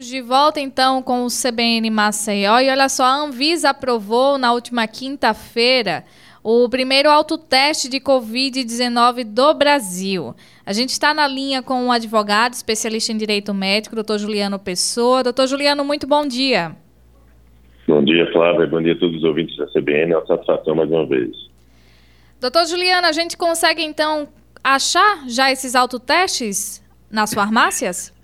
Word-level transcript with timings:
De 0.00 0.20
volta 0.20 0.60
então 0.60 1.02
com 1.02 1.24
o 1.24 1.26
CBN 1.26 1.90
Maceió 1.90 2.60
e 2.60 2.70
olha 2.70 2.88
só, 2.88 3.02
a 3.02 3.16
Anvisa 3.16 3.70
aprovou 3.70 4.38
na 4.38 4.52
última 4.52 4.86
quinta-feira 4.86 6.04
o 6.40 6.68
primeiro 6.68 7.10
autoteste 7.10 7.88
de 7.88 7.98
Covid-19 7.98 9.24
do 9.24 9.52
Brasil. 9.54 10.36
A 10.64 10.72
gente 10.72 10.90
está 10.90 11.12
na 11.12 11.26
linha 11.26 11.64
com 11.64 11.82
um 11.82 11.90
advogado, 11.90 12.52
especialista 12.52 13.10
em 13.10 13.16
direito 13.16 13.52
médico, 13.52 13.96
doutor 13.96 14.20
Juliano 14.20 14.56
Pessoa. 14.56 15.24
Doutor 15.24 15.48
Juliano, 15.48 15.84
muito 15.84 16.06
bom 16.06 16.24
dia. 16.24 16.76
Bom 17.88 18.04
dia, 18.04 18.30
Flávia. 18.32 18.68
Bom 18.68 18.80
dia 18.80 18.92
a 18.92 18.98
todos 19.00 19.16
os 19.16 19.24
ouvintes 19.24 19.56
da 19.56 19.66
CBN. 19.66 20.12
É 20.12 20.16
uma 20.16 20.26
satisfação 20.28 20.76
mais 20.76 20.88
uma 20.88 21.06
vez. 21.06 21.34
Doutor 22.40 22.66
Juliano, 22.66 23.08
a 23.08 23.12
gente 23.12 23.36
consegue 23.36 23.82
então 23.82 24.28
achar 24.62 25.28
já 25.28 25.50
esses 25.50 25.74
autotestes 25.74 26.80
nas 27.10 27.34
farmácias? 27.34 28.16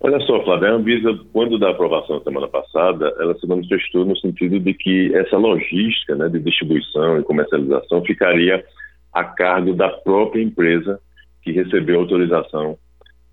Olha 0.00 0.20
só, 0.20 0.42
Flávia, 0.44 0.68
a 0.68 0.72
Anvisa, 0.74 1.18
quando 1.32 1.58
da 1.58 1.70
aprovação 1.70 2.22
semana 2.22 2.46
passada, 2.46 3.12
ela 3.18 3.36
se 3.38 3.46
manifestou 3.48 4.04
no 4.04 4.16
sentido 4.16 4.60
de 4.60 4.72
que 4.72 5.12
essa 5.14 5.36
logística 5.36 6.14
né, 6.14 6.28
de 6.28 6.38
distribuição 6.38 7.18
e 7.18 7.24
comercialização 7.24 8.04
ficaria 8.04 8.64
a 9.12 9.24
cargo 9.24 9.74
da 9.74 9.88
própria 9.88 10.40
empresa 10.40 11.00
que 11.42 11.50
recebeu 11.50 11.98
autorização 12.00 12.78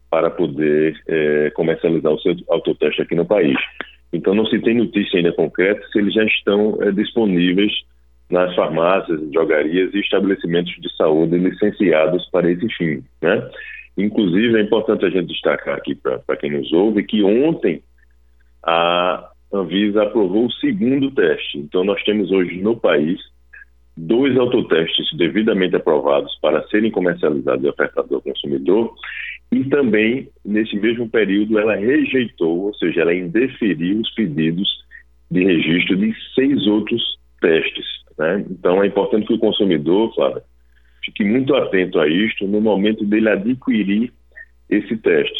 para 0.09 0.31
poder 0.31 0.99
é, 1.07 1.51
comercializar 1.51 2.11
o 2.11 2.19
seu 2.19 2.35
autoteste 2.49 3.01
aqui 3.01 3.13
no 3.13 3.25
país. 3.25 3.57
Então, 4.11 4.33
não 4.33 4.45
se 4.45 4.59
tem 4.59 4.75
notícia 4.75 5.17
ainda 5.17 5.33
concreta 5.33 5.85
se 5.91 5.99
eles 5.99 6.13
já 6.13 6.23
estão 6.23 6.79
é, 6.81 6.91
disponíveis 6.91 7.71
nas 8.29 8.55
farmácias, 8.55 9.21
drogarias 9.29 9.93
e 9.93 9.99
estabelecimentos 9.99 10.73
de 10.79 10.95
saúde 10.95 11.37
licenciados 11.37 12.27
para 12.31 12.49
esse 12.49 12.67
fim, 12.75 13.03
né? 13.21 13.47
Inclusive, 13.97 14.57
é 14.57 14.61
importante 14.61 15.05
a 15.05 15.09
gente 15.09 15.27
destacar 15.27 15.77
aqui 15.77 15.95
para 15.95 16.37
quem 16.37 16.51
nos 16.51 16.71
ouve 16.73 17.03
que 17.03 17.23
ontem 17.23 17.81
a 18.63 19.31
Anvisa 19.53 20.03
aprovou 20.03 20.47
o 20.47 20.51
segundo 20.53 21.11
teste. 21.11 21.57
Então, 21.57 21.83
nós 21.83 22.03
temos 22.03 22.31
hoje 22.31 22.57
no 22.61 22.75
país 22.75 23.19
dois 23.95 24.37
autotestes 24.37 25.07
devidamente 25.17 25.75
aprovados 25.75 26.37
para 26.41 26.67
serem 26.67 26.91
comercializados 26.91 27.63
e 27.63 27.69
ofertados 27.69 28.11
ao 28.11 28.21
consumidor. 28.21 28.93
E 29.51 29.63
também, 29.65 30.29
nesse 30.43 30.75
mesmo 30.75 31.09
período, 31.09 31.57
ela 31.57 31.75
rejeitou, 31.75 32.65
ou 32.65 32.73
seja, 32.75 33.01
ela 33.01 33.13
indeferiu 33.13 34.01
os 34.01 34.13
pedidos 34.13 34.67
de 35.31 35.43
registro 35.43 35.95
de 35.95 36.13
seis 36.33 36.67
outros 36.67 37.17
testes. 37.39 37.85
Né? 38.17 38.45
Então, 38.49 38.83
é 38.83 38.87
importante 38.87 39.27
que 39.27 39.33
o 39.33 39.39
consumidor, 39.39 40.13
Flávia, 40.13 40.43
fique 41.05 41.23
muito 41.23 41.55
atento 41.55 41.99
a 41.99 42.07
isto 42.07 42.47
no 42.47 42.59
momento 42.59 43.05
dele 43.05 43.29
adquirir 43.29 44.11
esse 44.69 44.97
teste. 44.97 45.39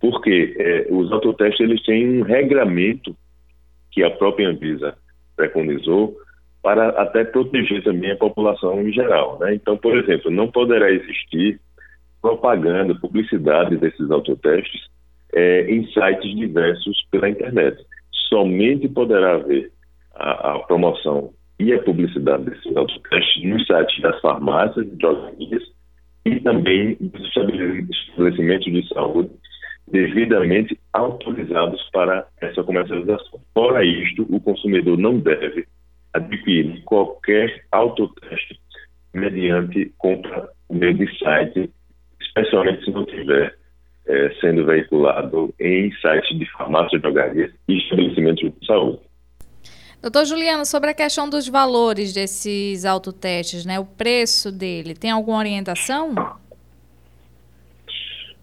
Porque 0.00 0.54
é, 0.58 0.86
os 0.90 1.10
autotestes 1.12 1.60
eles 1.60 1.82
têm 1.84 2.20
um 2.20 2.22
regramento 2.22 3.16
que 3.92 4.02
a 4.02 4.10
própria 4.10 4.48
Anvisa 4.48 4.96
preconizou 5.36 6.16
para 6.62 6.88
até 7.00 7.24
proteger 7.24 7.82
também 7.84 8.10
a 8.10 8.16
população 8.16 8.82
em 8.82 8.92
geral. 8.92 9.38
Né? 9.38 9.54
Então, 9.54 9.76
por 9.76 9.96
exemplo, 9.96 10.30
não 10.30 10.50
poderá 10.50 10.90
existir 10.90 11.60
propaganda, 12.20 12.94
publicidade 12.94 13.76
desses 13.76 14.10
autotestes 14.10 14.80
é, 15.32 15.70
em 15.70 15.86
sites 15.92 16.34
diversos 16.34 17.06
pela 17.10 17.28
internet. 17.28 17.76
Somente 18.28 18.88
poderá 18.88 19.34
haver 19.34 19.70
a, 20.14 20.54
a 20.54 20.58
promoção 20.60 21.32
e 21.58 21.72
a 21.72 21.82
publicidade 21.82 22.44
desses 22.44 22.76
autotestes 22.76 23.44
nos 23.44 23.66
sites 23.66 24.02
das 24.02 24.20
farmácias, 24.20 24.86
drogarias 24.98 25.62
e 26.24 26.40
também 26.40 26.96
dos 27.00 27.22
estabelecimentos 27.28 28.72
de 28.72 28.88
saúde 28.88 29.30
devidamente 29.90 30.78
autorizados 30.92 31.80
para 31.92 32.26
essa 32.40 32.62
comercialização. 32.64 33.40
Fora 33.54 33.84
isto, 33.84 34.26
o 34.28 34.40
consumidor 34.40 34.98
não 34.98 35.18
deve 35.18 35.66
adquirir 36.12 36.82
qualquer 36.84 37.64
autoteste 37.70 38.58
mediante 39.14 39.92
compra 39.98 40.48
meio 40.70 40.94
de 40.94 41.18
site, 41.18 41.70
especialmente 42.20 42.84
se 42.84 42.90
não 42.90 43.04
tiver 43.06 43.54
é, 44.06 44.30
sendo 44.40 44.66
veiculado 44.66 45.54
em 45.60 45.92
sites 45.92 46.38
de 46.38 46.50
farmácias, 46.52 47.00
drogarias 47.00 47.52
e 47.68 47.78
estabelecimentos 47.78 48.42
de 48.42 48.66
saúde. 48.66 49.00
Doutor 50.06 50.24
Juliano, 50.24 50.64
sobre 50.64 50.90
a 50.90 50.94
questão 50.94 51.28
dos 51.28 51.48
valores 51.48 52.14
desses 52.14 52.84
autotestes, 52.84 53.66
né, 53.66 53.80
o 53.80 53.84
preço 53.84 54.52
dele, 54.52 54.94
tem 54.94 55.10
alguma 55.10 55.38
orientação? 55.38 56.14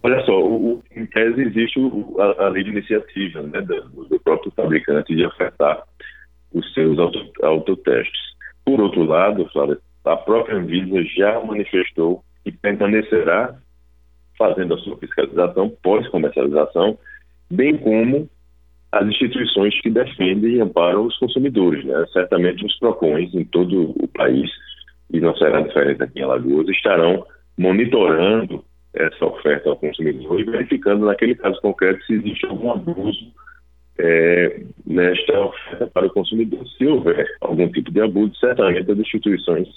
Olha 0.02 0.22
só, 0.26 0.38
o, 0.44 0.82
em 0.94 1.06
tese 1.06 1.40
existe 1.40 1.80
o, 1.80 2.20
a, 2.20 2.44
a, 2.44 2.48
lei 2.50 2.64
de 2.64 2.70
iniciativa 2.70 3.40
né, 3.44 3.62
do, 3.62 4.04
do, 4.04 4.20
próprio 4.20 4.52
fabricante 4.54 5.16
de 5.16 5.24
ofertar 5.24 5.84
os 6.52 6.70
seus 6.74 6.98
auto, 6.98 7.32
autotestes. 7.42 8.20
Por 8.62 8.78
outro 8.82 9.02
lado, 9.02 9.48
Flávia, 9.50 9.78
a 10.04 10.16
própria 10.18 10.58
Anvisa 10.58 11.02
já 11.16 11.40
manifestou 11.40 12.22
que 12.44 12.52
permanecerá 12.52 13.56
fazendo 14.36 14.74
a 14.74 14.78
sua 14.80 14.98
fiscalização 14.98 15.70
pós-comercialização, 15.82 16.98
bem 17.50 17.78
como 17.78 18.28
as 18.94 19.08
instituições 19.08 19.78
que 19.80 19.90
defendem 19.90 20.54
e 20.54 20.60
amparam 20.60 21.06
os 21.06 21.16
consumidores. 21.18 21.84
Né? 21.84 22.04
Certamente 22.12 22.64
os 22.64 22.78
PROCONs 22.78 23.34
em 23.34 23.44
todo 23.44 23.90
o 24.00 24.08
país, 24.08 24.48
e 25.12 25.20
não 25.20 25.36
será 25.36 25.60
diferente 25.60 26.02
aqui 26.02 26.20
em 26.20 26.22
Alagoas, 26.22 26.68
estarão 26.68 27.26
monitorando 27.58 28.64
essa 28.94 29.24
oferta 29.24 29.68
ao 29.68 29.76
consumidor 29.76 30.38
e 30.38 30.44
verificando 30.44 31.06
naquele 31.06 31.34
caso 31.34 31.60
concreto 31.60 32.04
se 32.04 32.14
existe 32.14 32.46
algum 32.46 32.70
abuso 32.70 33.32
é, 33.98 34.62
nesta 34.86 35.40
oferta 35.40 35.86
para 35.88 36.06
o 36.06 36.10
consumidor. 36.10 36.64
Se 36.78 36.86
houver 36.86 37.26
algum 37.40 37.68
tipo 37.68 37.90
de 37.90 38.00
abuso, 38.00 38.34
certamente 38.36 38.90
as 38.90 38.98
instituições 38.98 39.68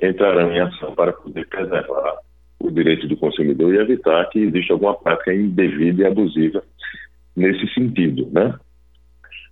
entrarão 0.00 0.50
em 0.52 0.60
ação 0.60 0.94
para 0.94 1.12
poder 1.12 1.46
preservar 1.48 2.18
o 2.60 2.70
direito 2.70 3.06
do 3.06 3.16
consumidor 3.16 3.74
e 3.74 3.78
evitar 3.78 4.24
que 4.30 4.40
exista 4.40 4.72
alguma 4.72 4.94
prática 4.94 5.34
indevida 5.34 6.02
e 6.02 6.06
abusiva 6.06 6.62
nesse 7.38 7.72
sentido, 7.72 8.28
né? 8.32 8.54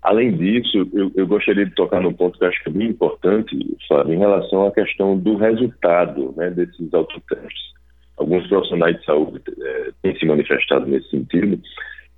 Além 0.02 0.36
disso, 0.36 0.88
eu, 0.92 1.10
eu, 1.16 1.26
gostaria 1.26 1.64
de 1.64 1.74
tocar 1.74 2.00
num 2.00 2.12
ponto 2.12 2.38
que 2.38 2.44
acho 2.44 2.62
que 2.62 2.68
é 2.68 2.72
bem 2.72 2.88
importante, 2.90 3.56
sabe, 3.88 4.14
em 4.14 4.18
relação 4.18 4.66
à 4.66 4.70
questão 4.70 5.18
do 5.18 5.36
resultado 5.36 6.32
né, 6.36 6.50
desses 6.50 6.92
autotestes. 6.94 7.74
Alguns 8.16 8.46
profissionais 8.46 8.96
de 8.98 9.04
saúde 9.04 9.42
é, 9.60 9.90
têm 10.02 10.16
se 10.16 10.24
manifestado 10.24 10.86
nesse 10.86 11.10
sentido 11.10 11.60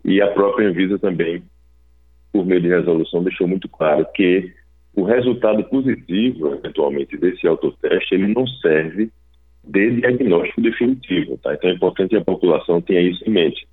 e 0.04 0.20
a 0.20 0.28
própria 0.28 0.68
Anvisa 0.68 0.98
também, 0.98 1.42
por 2.32 2.44
meio 2.44 2.60
de 2.60 2.68
resolução, 2.68 3.24
deixou 3.24 3.48
muito 3.48 3.68
claro 3.68 4.06
que 4.14 4.52
o 4.94 5.04
resultado 5.04 5.64
positivo, 5.64 6.54
eventualmente, 6.54 7.16
desse 7.16 7.46
autoteste, 7.46 8.14
ele 8.14 8.34
não 8.34 8.46
serve 8.46 9.10
de 9.64 9.90
diagnóstico 10.00 10.60
definitivo, 10.60 11.38
tá? 11.38 11.54
Então 11.54 11.70
é 11.70 11.74
importante 11.74 12.10
que 12.10 12.16
a 12.16 12.24
população 12.24 12.80
tenha 12.80 13.00
isso 13.00 13.22
em 13.26 13.30
mente 13.30 13.66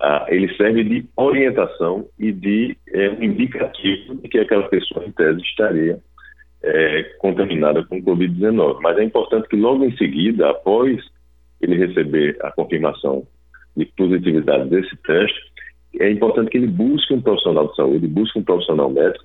ah, 0.00 0.26
ele 0.28 0.54
serve 0.56 0.84
de 0.84 1.04
orientação 1.16 2.06
e 2.18 2.30
de 2.30 2.76
é, 2.92 3.10
um 3.10 3.22
indicativo 3.22 4.14
de 4.16 4.28
que 4.28 4.38
aquela 4.38 4.68
pessoa, 4.68 5.04
em 5.04 5.10
tese, 5.10 5.40
estaria 5.40 5.98
é, 6.62 7.02
contaminada 7.18 7.84
com 7.84 8.02
Covid-19. 8.02 8.78
Mas 8.80 8.98
é 8.98 9.04
importante 9.04 9.48
que 9.48 9.56
logo 9.56 9.84
em 9.84 9.96
seguida, 9.96 10.50
após 10.50 11.00
ele 11.60 11.76
receber 11.76 12.36
a 12.42 12.52
confirmação 12.52 13.26
de 13.76 13.86
positividade 13.96 14.68
desse 14.68 14.96
teste, 14.98 15.40
é 15.98 16.10
importante 16.10 16.50
que 16.50 16.58
ele 16.58 16.68
busque 16.68 17.12
um 17.12 17.20
profissional 17.20 17.68
de 17.68 17.76
saúde, 17.76 18.06
busque 18.06 18.38
um 18.38 18.44
profissional 18.44 18.90
médico, 18.90 19.24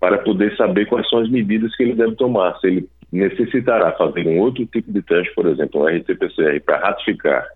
para 0.00 0.18
poder 0.18 0.54
saber 0.56 0.86
quais 0.86 1.08
são 1.08 1.20
as 1.20 1.30
medidas 1.30 1.74
que 1.76 1.84
ele 1.84 1.94
deve 1.94 2.16
tomar. 2.16 2.58
Se 2.58 2.66
ele 2.66 2.88
necessitará 3.12 3.92
fazer 3.92 4.26
um 4.26 4.40
outro 4.40 4.66
tipo 4.66 4.92
de 4.92 5.02
teste, 5.02 5.32
por 5.34 5.46
exemplo, 5.46 5.82
um 5.82 5.86
RT-PCR, 5.86 6.60
para 6.64 6.78
ratificar 6.78 7.46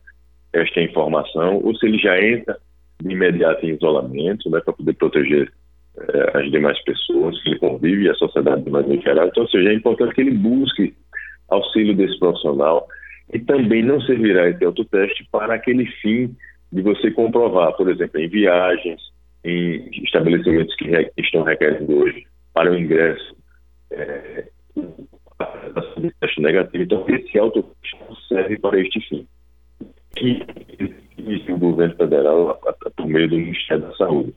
esta 0.52 0.80
informação, 0.80 1.60
ou 1.62 1.74
se 1.76 1.86
ele 1.86 1.98
já 1.98 2.20
entra 2.20 2.58
de 3.02 3.12
imediato 3.12 3.64
em 3.64 3.74
isolamento, 3.74 4.50
né, 4.50 4.60
para 4.60 4.74
poder 4.74 4.92
proteger 4.94 5.52
eh, 5.98 6.30
as 6.34 6.50
demais 6.50 6.82
pessoas 6.84 7.40
que 7.42 7.50
ele 7.50 7.58
convive 7.58 8.04
e 8.04 8.10
a 8.10 8.14
sociedade 8.14 8.62
de 8.62 8.70
maneira 8.70 9.02
geral. 9.02 9.28
Então, 9.28 9.44
ou 9.44 9.48
seja, 9.48 9.70
é 9.70 9.74
importante 9.74 10.14
que 10.14 10.20
ele 10.20 10.32
busque 10.32 10.94
auxílio 11.48 11.94
desse 11.94 12.18
profissional 12.18 12.86
e 13.32 13.38
também 13.38 13.82
não 13.82 14.00
servirá 14.02 14.48
esse 14.48 14.64
autoteste 14.64 15.26
para 15.30 15.54
aquele 15.54 15.86
fim 15.86 16.34
de 16.72 16.82
você 16.82 17.10
comprovar, 17.10 17.72
por 17.76 17.88
exemplo, 17.88 18.20
em 18.20 18.28
viagens, 18.28 19.00
em 19.44 19.88
estabelecimentos 20.04 20.74
que, 20.76 20.88
re 20.88 21.10
estão 21.16 21.42
requerendo 21.42 21.96
hoje 21.96 22.24
para 22.52 22.70
o 22.70 22.78
ingresso 22.78 23.36
é, 23.90 24.44
da 25.38 25.82
teste 26.20 26.40
negativo. 26.40 26.84
Então, 26.84 27.04
esse 27.08 27.38
autoteste 27.38 27.96
serve 28.28 28.58
para 28.58 28.80
este 28.80 29.00
fim 29.08 29.26
que 30.20 30.94
existe 31.18 31.52
o 31.52 31.58
governo 31.58 31.96
federal 31.96 32.60
por 32.96 33.06
meio 33.06 33.28
do 33.28 33.38
Ministério 33.38 33.84
da 33.84 33.96
Saúde. 33.96 34.34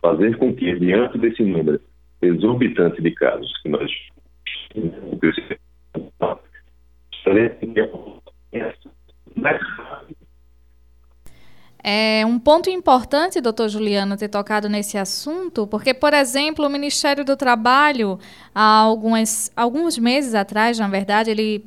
Fazer 0.00 0.36
com 0.38 0.54
que, 0.54 0.78
diante 0.78 1.18
desse 1.18 1.42
número 1.42 1.80
exorbitante 2.22 3.02
de 3.02 3.10
casos 3.10 3.52
que 3.62 3.68
nós 3.68 3.90
É 11.82 12.24
um 12.24 12.38
ponto 12.38 12.70
importante, 12.70 13.40
doutor 13.40 13.68
Juliano, 13.68 14.16
ter 14.16 14.28
tocado 14.28 14.68
nesse 14.68 14.96
assunto, 14.96 15.66
porque, 15.66 15.92
por 15.92 16.14
exemplo, 16.14 16.66
o 16.66 16.70
Ministério 16.70 17.24
do 17.24 17.36
Trabalho, 17.36 18.18
há 18.54 18.78
algumas, 18.78 19.52
alguns 19.54 19.98
meses 19.98 20.34
atrás, 20.34 20.78
na 20.78 20.88
verdade, 20.88 21.30
ele 21.30 21.64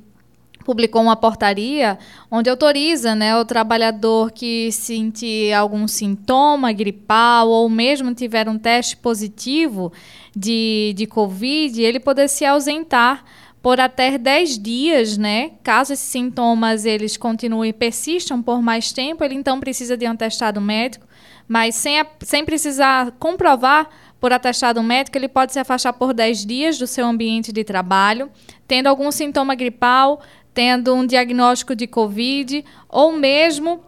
publicou 0.67 1.01
uma 1.01 1.15
portaria 1.15 1.97
onde 2.29 2.49
autoriza 2.49 3.15
né, 3.15 3.37
o 3.37 3.45
trabalhador 3.45 4.31
que 4.33 4.69
sentir 4.69 5.53
algum 5.53 5.87
sintoma 5.87 6.73
gripal 6.73 7.47
ou 7.47 7.69
mesmo 7.69 8.13
tiver 8.13 8.49
um 8.49 8.59
teste 8.59 8.97
positivo 8.97 9.93
de, 10.35 10.93
de 10.93 11.07
Covid, 11.07 11.81
ele 11.81 12.01
poder 12.01 12.27
se 12.27 12.43
ausentar 12.43 13.23
por 13.61 13.79
até 13.79 14.17
10 14.17 14.59
dias, 14.59 15.17
né? 15.17 15.51
Caso 15.63 15.93
esses 15.93 16.09
sintomas 16.09 16.85
eles 16.85 17.15
continuem 17.15 17.71
persistam 17.71 18.41
por 18.41 18.61
mais 18.61 18.91
tempo, 18.91 19.23
ele 19.23 19.35
então 19.35 19.61
precisa 19.61 19.95
de 19.95 20.05
um 20.05 20.11
atestado 20.11 20.59
médico, 20.59 21.07
mas 21.47 21.75
sem, 21.75 21.97
a, 21.97 22.05
sem 22.19 22.43
precisar 22.43 23.11
comprovar 23.11 23.89
por 24.19 24.33
atestado 24.33 24.81
médico, 24.81 25.17
ele 25.17 25.27
pode 25.27 25.53
se 25.53 25.59
afastar 25.59 25.93
por 25.93 26.13
10 26.13 26.45
dias 26.45 26.77
do 26.77 26.87
seu 26.87 27.05
ambiente 27.05 27.51
de 27.51 27.63
trabalho, 27.63 28.29
tendo 28.67 28.87
algum 28.87 29.11
sintoma 29.11 29.55
gripal, 29.55 30.21
tendo 30.57 30.91
um 30.95 31.05
diagnóstico 31.05 31.75
de 31.75 31.85
Covid 31.85 32.65
ou 32.89 33.11
mesmo 33.11 33.79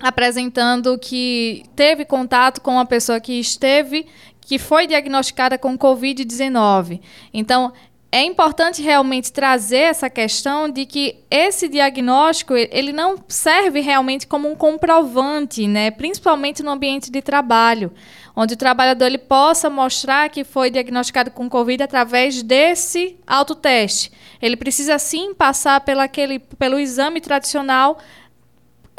apresentando 0.00 0.96
que 0.96 1.64
teve 1.74 2.04
contato 2.04 2.60
com 2.60 2.74
uma 2.74 2.86
pessoa 2.86 3.18
que 3.18 3.32
esteve, 3.32 4.06
que 4.40 4.56
foi 4.56 4.86
diagnosticada 4.86 5.58
com 5.58 5.76
Covid-19. 5.76 7.00
Então, 7.32 7.72
é 8.14 8.22
importante 8.22 8.80
realmente 8.80 9.32
trazer 9.32 9.78
essa 9.78 10.08
questão 10.08 10.70
de 10.70 10.86
que 10.86 11.16
esse 11.28 11.68
diagnóstico 11.68 12.54
ele 12.54 12.92
não 12.92 13.16
serve 13.26 13.80
realmente 13.80 14.24
como 14.24 14.48
um 14.48 14.54
comprovante, 14.54 15.66
né? 15.66 15.90
principalmente 15.90 16.62
no 16.62 16.70
ambiente 16.70 17.10
de 17.10 17.20
trabalho, 17.20 17.90
onde 18.36 18.54
o 18.54 18.56
trabalhador 18.56 19.06
ele 19.06 19.18
possa 19.18 19.68
mostrar 19.68 20.28
que 20.28 20.44
foi 20.44 20.70
diagnosticado 20.70 21.32
com 21.32 21.50
Covid 21.50 21.82
através 21.82 22.40
desse 22.40 23.18
autoteste. 23.26 24.12
Ele 24.40 24.56
precisa 24.56 24.96
sim 24.96 25.34
passar 25.34 25.80
pela 25.80 26.04
aquele, 26.04 26.38
pelo 26.38 26.78
exame 26.78 27.20
tradicional 27.20 27.98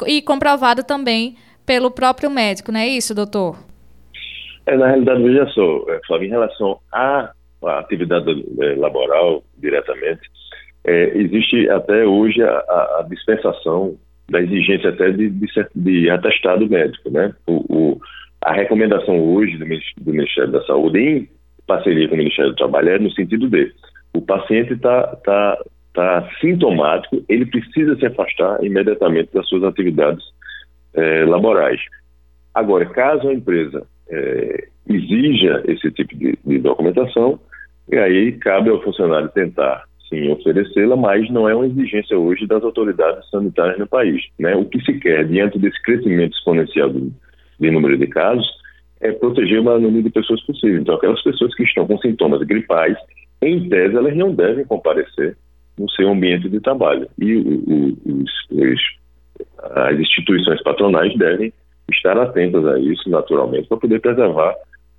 e 0.06 0.20
comprovado 0.20 0.84
também 0.84 1.36
pelo 1.64 1.90
próprio 1.90 2.28
médico, 2.28 2.70
não 2.70 2.80
é 2.80 2.86
isso, 2.86 3.14
doutor? 3.14 3.56
É, 4.66 4.76
na 4.76 4.88
realidade, 4.88 5.22
veja 5.22 5.46
só, 5.54 5.84
é, 5.88 6.00
Flávia, 6.06 6.26
em 6.26 6.30
relação 6.30 6.78
a 6.92 7.30
a 7.64 7.78
atividade 7.78 8.30
eh, 8.60 8.74
laboral 8.76 9.42
diretamente, 9.58 10.28
é, 10.84 11.18
existe 11.18 11.68
até 11.68 12.04
hoje 12.04 12.42
a, 12.42 12.48
a, 12.48 13.06
dispensação 13.08 13.96
da 14.30 14.40
exigência 14.40 14.90
até 14.90 15.10
de, 15.10 15.30
de, 15.30 15.46
de 15.74 16.10
atestado 16.10 16.68
médico, 16.68 17.10
né? 17.10 17.34
O, 17.46 17.64
o, 17.68 18.00
a 18.40 18.52
recomendação 18.52 19.18
hoje 19.34 19.56
do, 19.58 19.64
do, 19.64 20.12
Ministério 20.12 20.52
da 20.52 20.62
Saúde, 20.64 20.98
em 20.98 21.28
parceria 21.66 22.08
com 22.08 22.14
o 22.14 22.18
Ministério 22.18 22.52
do 22.52 22.56
Trabalho, 22.56 22.90
é 22.90 22.98
no 22.98 23.10
sentido 23.12 23.48
de 23.48 23.72
o 24.14 24.20
paciente 24.20 24.74
está 24.74 25.16
tá, 25.24 25.58
tá 25.92 26.30
sintomático, 26.40 27.22
ele 27.28 27.46
precisa 27.46 27.96
se 27.96 28.06
afastar 28.06 28.62
imediatamente 28.64 29.30
das 29.34 29.46
suas 29.48 29.64
atividades 29.64 30.24
é, 30.94 31.24
laborais. 31.24 31.80
Agora, 32.54 32.86
caso 32.86 33.28
a 33.28 33.34
empresa 33.34 33.86
é, 34.08 34.68
exija 34.88 35.62
esse 35.66 35.90
tipo 35.90 36.16
de, 36.16 36.38
de, 36.44 36.58
documentação, 36.58 37.38
e 37.90 37.96
aí 37.96 38.32
cabe 38.32 38.70
ao 38.70 38.82
funcionário 38.82 39.28
tentar, 39.30 39.84
sim, 40.08 40.30
oferecê-la, 40.30 40.96
mas 40.96 41.28
não 41.30 41.48
é 41.48 41.54
uma 41.54 41.66
exigência 41.66 42.18
hoje 42.18 42.46
das 42.46 42.62
autoridades 42.62 43.28
sanitárias 43.30 43.78
no 43.78 43.86
país. 43.86 44.22
Né? 44.38 44.54
O 44.54 44.64
que 44.64 44.80
se 44.82 44.98
quer, 44.98 45.26
diante 45.26 45.58
desse 45.58 45.80
crescimento 45.82 46.36
exponencial 46.36 46.90
de, 46.90 47.12
de 47.60 47.70
número 47.70 47.96
de 47.96 48.06
casos, 48.06 48.46
é 49.00 49.12
proteger 49.12 49.60
o 49.60 49.64
maior 49.64 49.80
número 49.80 50.02
de 50.02 50.10
pessoas 50.10 50.42
possível. 50.44 50.80
Então, 50.80 50.94
aquelas 50.94 51.22
pessoas 51.22 51.54
que 51.54 51.64
estão 51.64 51.86
com 51.86 51.98
sintomas 51.98 52.42
gripais, 52.42 52.96
em 53.42 53.68
tese, 53.68 53.96
elas 53.96 54.16
não 54.16 54.34
devem 54.34 54.64
comparecer 54.64 55.36
no 55.78 55.90
seu 55.90 56.08
ambiente 56.08 56.48
de 56.48 56.60
trabalho. 56.60 57.06
E 57.18 57.36
o, 57.36 57.54
o, 57.66 58.22
os, 58.22 58.80
as 59.74 59.98
instituições 59.98 60.62
patronais 60.62 61.14
devem 61.18 61.52
estar 61.90 62.18
atentas 62.18 62.66
a 62.66 62.78
isso, 62.78 63.08
naturalmente, 63.08 63.68
para 63.68 63.78
poder 63.78 64.00
preservar 64.00 64.54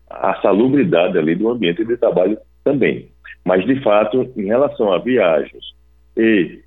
a 0.09 0.39
salubridade 0.41 1.17
ali 1.17 1.35
do 1.35 1.49
ambiente 1.49 1.83
de 1.83 1.97
trabalho 1.97 2.37
também. 2.63 3.07
Mas, 3.45 3.65
de 3.65 3.81
fato, 3.81 4.29
em 4.35 4.45
relação 4.45 4.91
a 4.91 4.97
viagens 4.97 5.63
e 6.15 6.59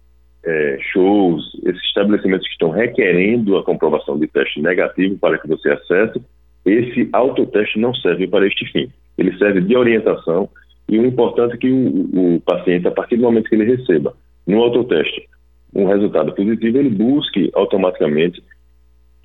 é, 0.45 0.79
shows, 0.93 1.43
esses 1.65 1.83
estabelecimentos 1.85 2.47
que 2.47 2.53
estão 2.53 2.71
requerendo 2.71 3.57
a 3.59 3.65
comprovação 3.65 4.19
de 4.19 4.27
teste 4.27 4.61
negativo 4.61 5.19
para 5.19 5.39
que 5.39 5.49
você 5.49 5.71
acesse, 5.71 6.23
esse 6.65 7.09
autoteste 7.13 7.79
não 7.79 7.95
serve 7.95 8.27
para 8.27 8.47
este 8.47 8.65
fim. 8.73 8.91
Ele 9.19 9.37
serve 9.39 9.61
de 9.61 9.77
orientação 9.77 10.49
e 10.89 10.99
o 10.99 11.07
importante 11.07 11.55
é 11.55 11.59
que 11.59 11.71
o, 11.71 12.37
o 12.37 12.41
paciente, 12.41 12.89
a 12.89 12.91
partir 12.91 13.17
do 13.17 13.23
momento 13.23 13.49
que 13.49 13.55
ele 13.55 13.77
receba 13.77 14.15
no 14.47 14.63
autoteste 14.63 15.29
um 15.75 15.87
resultado 15.87 16.33
positivo, 16.33 16.79
ele 16.79 16.91
busque 16.91 17.51
automaticamente 17.55 18.43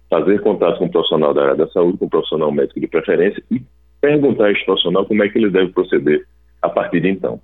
fazer 0.09 0.39
contato 0.41 0.77
com 0.77 0.85
o 0.85 0.91
profissional 0.91 1.33
da 1.33 1.44
área 1.44 1.56
da 1.56 1.67
saúde, 1.69 1.97
com 1.97 2.06
o 2.06 2.09
profissional 2.09 2.51
médico 2.51 2.79
de 2.79 2.88
preferência 2.88 3.41
e 3.50 3.62
perguntar 4.05 4.51
a 4.51 4.65
profissional 4.65 5.05
como 5.05 5.23
é 5.23 5.29
que 5.29 5.37
ele 5.39 5.49
deve 5.49 5.71
proceder 5.71 6.25
a 6.61 6.69
partir 6.69 7.01
de 7.01 7.09
então. 7.09 7.41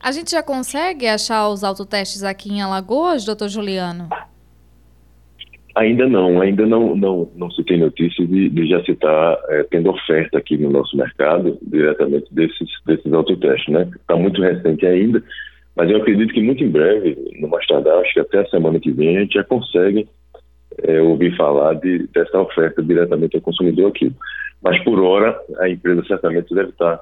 A 0.00 0.10
gente 0.12 0.32
já 0.32 0.42
consegue 0.42 1.06
achar 1.06 1.48
os 1.48 1.62
autotestes 1.62 2.22
aqui 2.22 2.50
em 2.50 2.60
Alagoas, 2.60 3.24
doutor 3.24 3.48
Juliano? 3.48 4.08
Ainda 5.74 6.08
não, 6.08 6.40
ainda 6.40 6.66
não, 6.66 6.96
não, 6.96 7.30
não 7.36 7.50
se 7.52 7.62
tem 7.62 7.78
notícia 7.78 8.26
de, 8.26 8.48
de 8.48 8.68
já 8.68 8.82
se 8.84 8.92
estar 8.92 9.36
tá, 9.36 9.42
é, 9.48 9.62
tendo 9.64 9.90
oferta 9.90 10.38
aqui 10.38 10.56
no 10.56 10.70
nosso 10.70 10.96
mercado 10.96 11.56
diretamente 11.62 12.32
desses, 12.34 12.68
desses 12.84 13.12
autotestes, 13.12 13.72
né? 13.72 13.88
Está 13.94 14.16
muito 14.16 14.42
recente 14.42 14.84
ainda, 14.86 15.22
mas 15.76 15.88
eu 15.88 15.98
acredito 15.98 16.34
que 16.34 16.42
muito 16.42 16.64
em 16.64 16.70
breve, 16.70 17.16
no 17.40 17.48
mais 17.48 17.64
tardar, 17.66 17.98
acho 17.98 18.12
que 18.12 18.20
até 18.20 18.40
a 18.40 18.48
semana 18.48 18.80
que 18.80 18.90
vem, 18.90 19.16
a 19.16 19.20
gente 19.20 19.34
já 19.34 19.44
consegue 19.44 20.08
é, 20.84 21.00
ouvir 21.00 21.36
falar 21.36 21.74
de, 21.74 22.06
dessa 22.14 22.40
oferta 22.40 22.82
diretamente 22.82 23.36
ao 23.36 23.42
consumidor 23.42 23.88
aqui. 23.88 24.12
Mas 24.62 24.82
por 24.84 25.00
hora, 25.00 25.38
a 25.60 25.68
empresa 25.68 26.04
certamente 26.06 26.54
deve 26.54 26.70
estar 26.70 27.00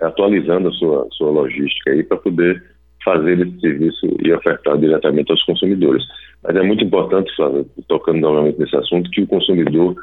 atualizando 0.00 0.68
a 0.68 0.72
sua, 0.72 1.08
sua 1.12 1.30
logística 1.30 1.90
aí 1.90 2.02
para 2.02 2.16
poder 2.16 2.62
fazer 3.04 3.40
esse 3.40 3.60
serviço 3.60 4.16
e 4.22 4.32
ofertar 4.32 4.78
diretamente 4.78 5.30
aos 5.30 5.42
consumidores. 5.44 6.04
Mas 6.42 6.56
é 6.56 6.62
muito 6.62 6.84
importante, 6.84 7.34
Flávio, 7.34 7.66
tocando 7.88 8.20
novamente 8.20 8.58
nesse 8.58 8.76
assunto, 8.76 9.10
que 9.10 9.22
o 9.22 9.26
consumidor 9.26 9.96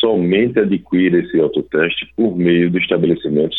somente 0.00 0.58
adquira 0.58 1.18
esse 1.18 1.38
autoteste 1.40 2.06
por 2.16 2.36
meio 2.36 2.70
de 2.70 2.78
estabelecimentos 2.78 3.56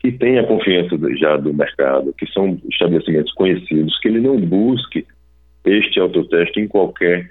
que 0.00 0.12
têm 0.12 0.38
a 0.38 0.46
confiança 0.46 0.96
já 1.16 1.36
do 1.36 1.54
mercado, 1.54 2.14
que 2.18 2.30
são 2.32 2.58
estabelecimentos 2.70 3.32
conhecidos, 3.32 3.98
que 4.00 4.08
ele 4.08 4.20
não 4.20 4.38
busque 4.38 5.06
este 5.64 5.98
autoteste 5.98 6.60
em 6.60 6.68
qualquer 6.68 7.26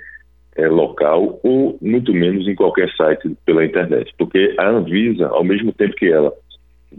é, 0.56 0.68
local 0.68 1.40
ou 1.44 1.78
muito 1.82 2.14
menos 2.14 2.48
em 2.48 2.56
qualquer 2.56 2.90
site 2.96 3.36
pela 3.46 3.66
internet, 3.66 4.14
porque 4.18 4.54
a 4.58 4.70
Anvisa, 4.70 5.28
ao 5.28 5.44
mesmo 5.44 5.72
tempo 5.74 5.96
que 5.96 6.08
ela 6.08 6.32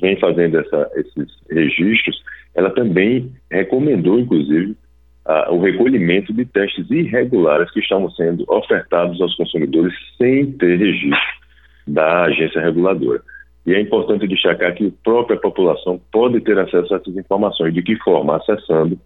vem 0.01 0.19
fazendo 0.19 0.59
essa, 0.59 0.91
esses 0.97 1.29
registros, 1.51 2.21
ela 2.55 2.71
também 2.71 3.33
recomendou, 3.51 4.19
inclusive, 4.19 4.77
a, 5.25 5.53
o 5.53 5.61
recolhimento 5.61 6.33
de 6.33 6.45
testes 6.45 6.91
irregulares 6.91 7.71
que 7.71 7.81
estavam 7.81 8.11
sendo 8.11 8.45
ofertados 8.49 9.21
aos 9.21 9.35
consumidores 9.37 9.95
sem 10.19 10.53
ter 10.53 10.77
registro 10.77 11.19
da 11.87 12.25
agência 12.25 12.61
reguladora. 12.61 13.23
E 13.67 13.73
é 13.73 13.81
importante 13.81 14.27
destacar 14.27 14.75
que 14.75 14.89
a 14.89 15.03
própria 15.03 15.39
população 15.39 16.01
pode 16.13 16.41
ter 16.41 16.59
acesso 16.59 16.93
a 16.93 16.99
essas 16.99 17.17
informações. 17.17 17.73
De 17.73 17.83
que 17.83 17.97
forma? 17.97 18.37
Acessando 18.37 18.99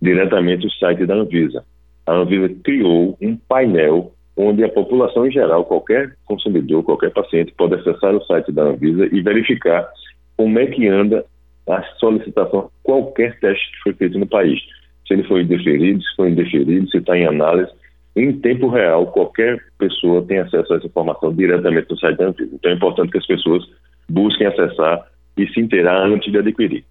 diretamente 0.00 0.66
o 0.66 0.70
site 0.70 1.04
da 1.04 1.14
Anvisa 1.14 1.62
a 2.06 2.12
Anvisa 2.12 2.54
criou 2.62 3.16
um 3.20 3.36
painel 3.36 4.12
onde 4.36 4.62
a 4.62 4.68
população 4.68 5.26
em 5.26 5.30
geral, 5.30 5.64
qualquer 5.64 6.14
consumidor, 6.26 6.82
qualquer 6.82 7.10
paciente, 7.10 7.54
pode 7.56 7.74
acessar 7.74 8.14
o 8.14 8.24
site 8.24 8.52
da 8.52 8.64
Anvisa 8.64 9.08
e 9.10 9.20
verificar 9.22 9.88
como 10.36 10.58
é 10.58 10.66
que 10.66 10.86
anda 10.86 11.24
a 11.68 11.82
solicitação 11.98 12.62
de 12.62 12.68
qualquer 12.82 13.38
teste 13.40 13.70
que 13.72 13.82
foi 13.82 13.92
feito 13.94 14.18
no 14.18 14.26
país. 14.26 14.60
Se 15.06 15.14
ele 15.14 15.24
foi 15.24 15.42
indeferido, 15.42 16.02
se 16.02 16.16
foi 16.16 16.30
indeferido, 16.30 16.88
se 16.90 16.98
está 16.98 17.16
em 17.16 17.26
análise. 17.26 17.72
Em 18.14 18.32
tempo 18.40 18.68
real, 18.68 19.06
qualquer 19.06 19.58
pessoa 19.78 20.22
tem 20.22 20.38
acesso 20.38 20.72
a 20.72 20.76
essa 20.76 20.86
informação 20.86 21.34
diretamente 21.34 21.90
no 21.90 21.98
site 21.98 22.18
da 22.18 22.26
Anvisa. 22.26 22.50
Então 22.54 22.70
é 22.70 22.74
importante 22.74 23.10
que 23.10 23.18
as 23.18 23.26
pessoas 23.26 23.64
busquem 24.08 24.46
acessar 24.46 25.06
e 25.36 25.46
se 25.48 25.60
inteirar 25.60 26.06
antes 26.06 26.30
de 26.30 26.38
adquirir. 26.38 26.84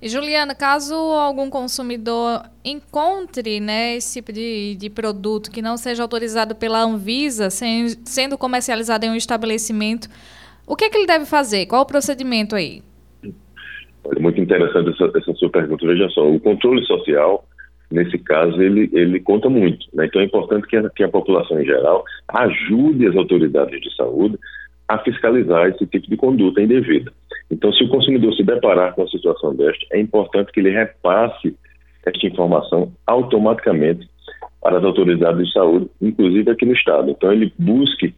E 0.00 0.08
Juliana, 0.08 0.54
caso 0.54 0.94
algum 0.94 1.50
consumidor 1.50 2.42
encontre 2.64 3.58
né, 3.58 3.96
esse 3.96 4.20
tipo 4.20 4.32
de, 4.32 4.76
de 4.76 4.88
produto 4.88 5.50
que 5.50 5.60
não 5.60 5.76
seja 5.76 6.02
autorizado 6.02 6.54
pela 6.54 6.82
Anvisa, 6.82 7.50
sem, 7.50 7.88
sendo 8.04 8.38
comercializado 8.38 9.04
em 9.06 9.10
um 9.10 9.16
estabelecimento, 9.16 10.08
o 10.66 10.76
que, 10.76 10.84
é 10.84 10.90
que 10.90 10.96
ele 10.96 11.06
deve 11.06 11.24
fazer? 11.24 11.66
Qual 11.66 11.82
o 11.82 11.86
procedimento 11.86 12.54
aí? 12.54 12.82
Muito 14.20 14.40
interessante 14.40 14.90
essa, 14.90 15.18
essa 15.18 15.34
sua 15.34 15.50
pergunta. 15.50 15.84
Veja 15.84 16.08
só, 16.10 16.30
o 16.30 16.38
controle 16.38 16.84
social 16.86 17.44
nesse 17.90 18.18
caso, 18.18 18.60
ele, 18.60 18.88
ele 18.92 19.18
conta 19.20 19.48
muito. 19.48 19.86
Né? 19.92 20.06
Então 20.06 20.20
é 20.20 20.24
importante 20.24 20.66
que 20.66 20.76
a, 20.76 20.88
que 20.90 21.02
a 21.02 21.08
população 21.08 21.60
em 21.60 21.64
geral 21.64 22.04
ajude 22.28 23.06
as 23.06 23.16
autoridades 23.16 23.80
de 23.80 23.94
saúde 23.96 24.38
a 24.86 24.98
fiscalizar 24.98 25.68
esse 25.68 25.86
tipo 25.86 26.08
de 26.08 26.16
conduta 26.16 26.62
indevida. 26.62 27.12
Então, 27.50 27.72
se 27.72 27.84
o 27.84 27.88
consumidor 27.88 28.34
se 28.34 28.42
deparar 28.42 28.94
com 28.94 29.02
uma 29.02 29.08
situação 29.08 29.54
desta, 29.54 29.86
é 29.92 30.00
importante 30.00 30.52
que 30.52 30.60
ele 30.60 30.70
repasse 30.70 31.56
esta 32.06 32.26
informação 32.26 32.92
automaticamente 33.06 34.08
para 34.60 34.78
as 34.78 34.84
autoridades 34.84 35.46
de 35.46 35.52
saúde, 35.52 35.88
inclusive 36.00 36.50
aqui 36.50 36.66
no 36.66 36.74
Estado. 36.74 37.10
Então, 37.10 37.32
ele 37.32 37.52
busque 37.58 38.14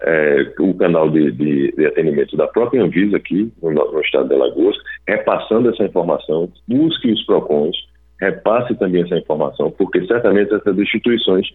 é, 0.00 0.52
o 0.60 0.74
canal 0.74 1.10
de, 1.10 1.32
de, 1.32 1.72
de, 1.72 1.86
atendimento 1.86 2.36
da 2.36 2.46
própria 2.46 2.82
Anvisa 2.82 3.16
aqui 3.16 3.52
no, 3.60 3.70
no, 3.72 4.00
Estado 4.00 4.28
de 4.28 4.34
Alagoas, 4.34 4.76
repassando 5.06 5.70
essa 5.70 5.84
informação, 5.84 6.48
busque 6.68 7.10
os 7.10 7.24
PROCONs, 7.26 7.76
repasse 8.20 8.74
também 8.76 9.02
essa 9.02 9.16
informação, 9.16 9.70
porque 9.72 10.06
certamente 10.06 10.54
essas 10.54 10.78
instituições 10.78 11.48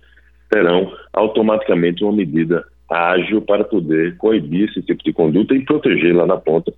terão 0.49 0.91
automaticamente 1.13 2.03
uma 2.03 2.13
medida 2.13 2.65
ágil 2.89 3.41
para 3.41 3.63
poder 3.63 4.17
coibir 4.17 4.69
esse 4.69 4.81
tipo 4.81 5.03
de 5.03 5.13
conduta 5.13 5.55
e 5.55 5.63
proteger 5.63 6.15
lá 6.15 6.25
na 6.25 6.37
ponta 6.37 6.73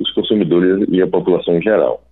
os 0.00 0.12
consumidores 0.12 0.86
e 0.88 1.02
a 1.02 1.06
população 1.06 1.56
em 1.56 1.62
geral. 1.62 2.02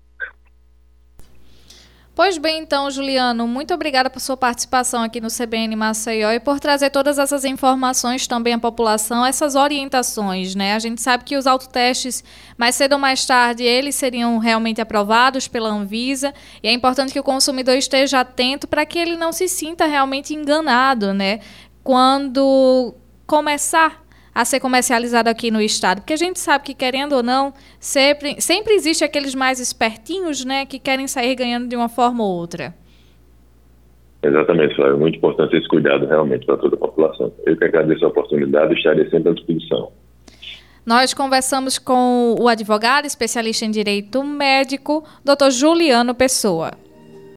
Pois 2.19 2.37
bem, 2.37 2.63
então, 2.63 2.91
Juliano, 2.91 3.47
muito 3.47 3.73
obrigada 3.73 4.11
por 4.11 4.19
sua 4.19 4.37
participação 4.37 5.05
aqui 5.05 5.21
no 5.21 5.29
CBN 5.29 5.77
Maceió 5.77 6.33
e 6.33 6.41
por 6.41 6.59
trazer 6.59 6.91
todas 6.91 7.17
essas 7.17 7.45
informações 7.45 8.27
também 8.27 8.55
à 8.55 8.59
população, 8.59 9.25
essas 9.25 9.55
orientações, 9.55 10.57
né? 10.57 10.75
A 10.75 10.81
gente 10.81 11.01
sabe 11.01 11.23
que 11.23 11.37
os 11.37 11.47
autotestes, 11.47 12.25
mais 12.57 12.75
cedo 12.75 12.95
ou 12.95 12.99
mais 12.99 13.25
tarde, 13.25 13.63
eles 13.63 13.95
seriam 13.95 14.37
realmente 14.39 14.81
aprovados 14.81 15.47
pela 15.47 15.69
Anvisa 15.69 16.35
e 16.61 16.67
é 16.67 16.73
importante 16.73 17.13
que 17.13 17.21
o 17.21 17.23
consumidor 17.23 17.77
esteja 17.77 18.19
atento 18.19 18.67
para 18.67 18.85
que 18.85 18.99
ele 18.99 19.17
não 19.17 19.31
se 19.31 19.47
sinta 19.47 19.87
realmente 19.87 20.35
enganado, 20.35 21.15
né? 21.15 21.39
Quando 21.85 22.97
começar 23.29 24.03
a 24.39 24.45
ser 24.45 24.61
comercializado 24.61 25.29
aqui 25.29 25.51
no 25.51 25.61
estado? 25.61 26.01
Porque 26.01 26.13
a 26.13 26.17
gente 26.17 26.39
sabe 26.39 26.63
que, 26.63 26.73
querendo 26.73 27.17
ou 27.17 27.25
não, 27.25 27.53
sempre, 27.81 28.41
sempre 28.41 28.73
existe 28.73 29.03
aqueles 29.03 29.35
mais 29.35 29.59
espertinhos, 29.59 30.45
né, 30.45 30.65
que 30.65 30.79
querem 30.79 31.09
sair 31.09 31.35
ganhando 31.35 31.67
de 31.67 31.75
uma 31.75 31.89
forma 31.89 32.23
ou 32.23 32.37
outra. 32.37 32.73
Exatamente, 34.23 34.77
Flávio. 34.77 34.95
É 34.95 34.97
muito 34.97 35.17
importante 35.19 35.57
esse 35.57 35.67
cuidado 35.67 36.07
realmente 36.07 36.47
para 36.47 36.57
toda 36.57 36.77
a 36.77 36.79
população. 36.79 37.33
Eu 37.45 37.57
que 37.57 37.65
agradeço 37.65 38.05
a 38.05 38.09
oportunidade 38.09 38.75
e 38.75 38.77
estarei 38.77 39.11
sempre 39.11 39.31
à 39.31 39.35
disposição. 39.35 39.91
Nós 40.87 41.13
conversamos 41.13 41.77
com 41.77 42.37
o 42.39 42.47
advogado 42.47 43.07
especialista 43.07 43.65
em 43.65 43.73
direito 43.73 44.23
médico, 44.23 45.03
Dr. 45.25 45.51
Juliano 45.51 46.15
Pessoa. 46.15 46.71